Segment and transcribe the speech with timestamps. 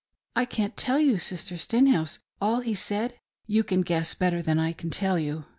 [0.35, 4.73] I can't tell you, Sister Stenhouse, all he said— ^you can guess better than I
[4.73, 5.45] can tell you.